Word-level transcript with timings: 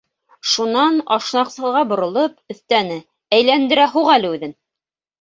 Шунан 0.53 0.95
ашнаҡсыға 1.17 1.85
боролоп, 1.93 2.35
өҫтәне: 2.57 3.01
—Әйләндерә 3.39 3.89
һуҡ 3.97 4.15
әле 4.19 4.37
үҙен! 4.37 4.61